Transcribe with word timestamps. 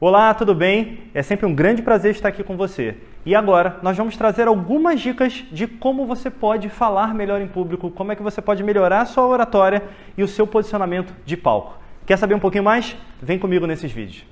Olá, 0.00 0.32
tudo 0.32 0.54
bem? 0.54 1.00
É 1.12 1.24
sempre 1.24 1.44
um 1.44 1.52
grande 1.52 1.82
prazer 1.82 2.12
estar 2.12 2.28
aqui 2.28 2.44
com 2.44 2.56
você. 2.56 2.98
E 3.26 3.34
agora 3.34 3.80
nós 3.82 3.96
vamos 3.96 4.16
trazer 4.16 4.46
algumas 4.46 5.00
dicas 5.00 5.44
de 5.50 5.66
como 5.66 6.06
você 6.06 6.30
pode 6.30 6.68
falar 6.68 7.12
melhor 7.12 7.40
em 7.40 7.48
público, 7.48 7.90
como 7.90 8.12
é 8.12 8.14
que 8.14 8.22
você 8.22 8.40
pode 8.40 8.62
melhorar 8.62 9.00
a 9.00 9.06
sua 9.06 9.26
oratória 9.26 9.82
e 10.16 10.22
o 10.22 10.28
seu 10.28 10.46
posicionamento 10.46 11.12
de 11.26 11.36
palco. 11.36 11.76
Quer 12.06 12.16
saber 12.16 12.34
um 12.34 12.38
pouquinho 12.38 12.62
mais? 12.62 12.96
Vem 13.20 13.40
comigo 13.40 13.66
nesses 13.66 13.90
vídeos. 13.90 14.24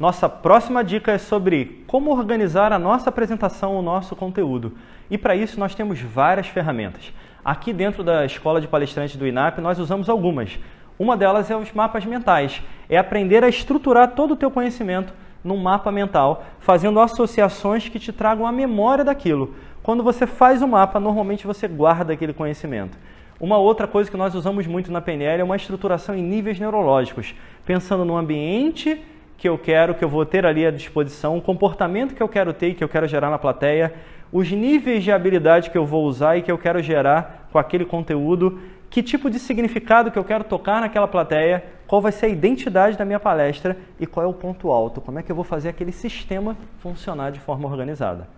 Nossa 0.00 0.28
próxima 0.28 0.82
dica 0.82 1.12
é 1.12 1.18
sobre 1.18 1.84
como 1.86 2.10
organizar 2.10 2.72
a 2.72 2.78
nossa 2.78 3.08
apresentação, 3.08 3.76
o 3.76 3.82
nosso 3.82 4.16
conteúdo. 4.16 4.76
E 5.08 5.16
para 5.16 5.36
isso 5.36 5.60
nós 5.60 5.76
temos 5.76 6.00
várias 6.00 6.48
ferramentas. 6.48 7.12
Aqui 7.44 7.72
dentro 7.72 8.02
da 8.02 8.26
Escola 8.26 8.60
de 8.60 8.66
Palestrantes 8.66 9.14
do 9.14 9.28
INAP 9.28 9.60
nós 9.60 9.78
usamos 9.78 10.08
algumas. 10.08 10.58
Uma 10.98 11.16
delas 11.16 11.50
é 11.50 11.56
os 11.56 11.72
mapas 11.72 12.04
mentais. 12.04 12.60
É 12.88 12.98
aprender 12.98 13.44
a 13.44 13.48
estruturar 13.48 14.12
todo 14.12 14.32
o 14.32 14.36
teu 14.36 14.50
conhecimento 14.50 15.12
num 15.44 15.56
mapa 15.56 15.92
mental, 15.92 16.44
fazendo 16.58 16.98
associações 16.98 17.88
que 17.88 17.98
te 17.98 18.12
tragam 18.12 18.46
a 18.46 18.52
memória 18.52 19.04
daquilo. 19.04 19.54
Quando 19.82 20.02
você 20.02 20.26
faz 20.26 20.60
o 20.60 20.68
mapa, 20.68 20.98
normalmente 20.98 21.46
você 21.46 21.68
guarda 21.68 22.12
aquele 22.12 22.32
conhecimento. 22.32 22.98
Uma 23.40 23.56
outra 23.56 23.86
coisa 23.86 24.10
que 24.10 24.16
nós 24.16 24.34
usamos 24.34 24.66
muito 24.66 24.90
na 24.90 25.00
PNL 25.00 25.40
é 25.40 25.44
uma 25.44 25.54
estruturação 25.54 26.14
em 26.14 26.22
níveis 26.22 26.58
neurológicos, 26.58 27.34
pensando 27.64 28.04
no 28.04 28.16
ambiente 28.16 29.00
que 29.36 29.48
eu 29.48 29.56
quero, 29.56 29.94
que 29.94 30.04
eu 30.04 30.08
vou 30.08 30.26
ter 30.26 30.44
ali 30.44 30.66
à 30.66 30.70
disposição, 30.72 31.38
o 31.38 31.40
comportamento 31.40 32.16
que 32.16 32.22
eu 32.22 32.28
quero 32.28 32.52
ter 32.52 32.70
e 32.70 32.74
que 32.74 32.82
eu 32.82 32.88
quero 32.88 33.06
gerar 33.06 33.30
na 33.30 33.38
plateia, 33.38 33.94
os 34.32 34.50
níveis 34.50 35.02
de 35.02 35.10
habilidade 35.10 35.70
que 35.70 35.78
eu 35.78 35.86
vou 35.86 36.04
usar 36.04 36.36
e 36.36 36.42
que 36.42 36.52
eu 36.52 36.58
quero 36.58 36.82
gerar 36.82 37.48
com 37.50 37.58
aquele 37.58 37.84
conteúdo, 37.84 38.60
que 38.90 39.02
tipo 39.02 39.30
de 39.30 39.38
significado 39.38 40.10
que 40.10 40.18
eu 40.18 40.24
quero 40.24 40.44
tocar 40.44 40.80
naquela 40.80 41.08
plateia, 41.08 41.64
qual 41.86 42.00
vai 42.00 42.12
ser 42.12 42.26
a 42.26 42.28
identidade 42.28 42.96
da 42.96 43.04
minha 43.04 43.20
palestra 43.20 43.76
e 43.98 44.06
qual 44.06 44.24
é 44.24 44.28
o 44.28 44.34
ponto 44.34 44.70
alto, 44.70 45.00
como 45.00 45.18
é 45.18 45.22
que 45.22 45.30
eu 45.30 45.36
vou 45.36 45.44
fazer 45.44 45.70
aquele 45.70 45.92
sistema 45.92 46.56
funcionar 46.78 47.30
de 47.30 47.40
forma 47.40 47.68
organizada. 47.68 48.28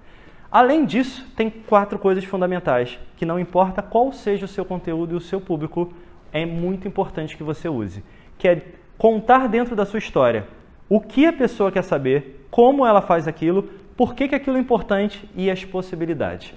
Além 0.51 0.85
disso, 0.85 1.27
tem 1.37 1.49
quatro 1.49 1.99
coisas 1.99 2.25
fundamentais 2.25 2.99
que 3.17 3.25
não 3.25 3.39
importa 3.39 3.83
qual 3.83 4.13
seja 4.13 4.45
o 4.45 4.49
seu 4.49 4.65
conteúdo 4.65 5.15
e 5.15 5.17
o 5.17 5.21
seu 5.21 5.41
público, 5.41 5.93
é 6.33 6.45
muito 6.45 6.89
importante 6.89 7.37
que 7.37 7.43
você 7.43 7.69
use, 7.69 8.03
que 8.37 8.49
é 8.49 8.63
contar 8.99 9.49
dentro 9.49 9.77
da 9.77 9.85
sua 9.85 9.99
história 9.99 10.47
o 10.89 11.01
que 11.01 11.25
a 11.25 11.33
pessoa 11.33 11.71
quer 11.71 11.85
saber, 11.85 12.47
como 12.51 12.85
ela 12.85 13.01
faz 13.01 13.29
aquilo, 13.29 13.69
por 14.01 14.15
que, 14.15 14.29
que 14.29 14.35
aquilo 14.35 14.57
é 14.57 14.61
importante 14.61 15.29
e 15.37 15.51
as 15.51 15.63
possibilidades. 15.63 16.55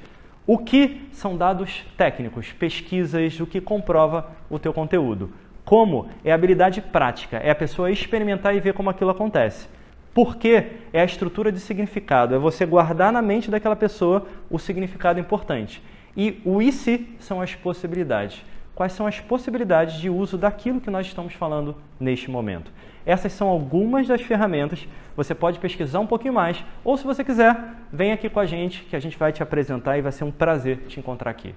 O 0.48 0.58
que 0.58 1.10
são 1.12 1.36
dados 1.36 1.84
técnicos, 1.98 2.54
pesquisas, 2.54 3.38
o 3.38 3.46
que 3.46 3.60
comprova 3.60 4.32
o 4.50 4.58
teu 4.58 4.72
conteúdo. 4.72 5.30
Como 5.66 6.08
é 6.24 6.32
habilidade 6.32 6.80
prática, 6.80 7.36
é 7.40 7.50
a 7.50 7.56
pessoa 7.56 7.92
experimentar 7.92 8.56
e 8.56 8.62
ver 8.62 8.74
como 8.74 8.90
aquilo 8.90 9.10
acontece. 9.10 9.68
Por 10.14 10.38
que 10.38 10.68
é 10.94 11.02
a 11.02 11.04
estrutura 11.04 11.52
de 11.52 11.60
significado, 11.60 12.34
é 12.34 12.40
você 12.40 12.66
guardar 12.66 13.12
na 13.12 13.22
mente 13.22 13.52
daquela 13.52 13.76
pessoa 13.76 14.26
o 14.50 14.58
significado 14.58 15.20
importante. 15.20 15.84
E 16.16 16.42
o 16.46 16.62
e 16.62 16.72
se 16.72 17.10
são 17.20 17.42
as 17.42 17.54
possibilidades. 17.54 18.42
Quais 18.76 18.94
são 18.94 19.06
as 19.06 19.20
possibilidades 19.20 20.00
de 20.00 20.10
uso 20.10 20.38
daquilo 20.38 20.82
que 20.82 20.90
nós 20.90 21.06
estamos 21.06 21.34
falando 21.34 21.76
neste 22.00 22.30
momento? 22.30 22.72
Essas 23.06 23.32
são 23.34 23.48
algumas 23.48 24.08
das 24.08 24.22
ferramentas. 24.22 24.88
Você 25.16 25.36
pode 25.36 25.60
pesquisar 25.60 26.00
um 26.00 26.08
pouquinho 26.08 26.34
mais, 26.34 26.64
ou 26.84 26.98
se 26.98 27.04
você 27.04 27.24
quiser, 27.24 27.56
vem 27.92 28.12
aqui 28.12 28.30
com 28.30 28.40
a 28.40 28.46
gente 28.46 28.84
que 28.84 28.96
a 28.96 29.00
gente 29.00 29.18
vai 29.18 29.32
te 29.32 29.44
apresentar 29.44 29.98
e 29.98 30.02
vai 30.02 30.12
ser 30.12 30.24
um 30.24 30.32
prazer 30.32 30.86
te 30.88 31.00
encontrar 31.00 31.30
aqui. 31.30 31.54